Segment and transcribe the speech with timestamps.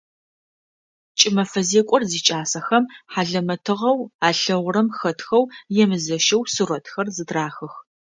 [1.17, 5.43] Кӏымэфэ зекӏор зикӏасэхэм хьалэмэтыгъэу алъэгъурэм хэтхэу
[5.83, 7.73] емызэщэу сурэтхэр зытрахых.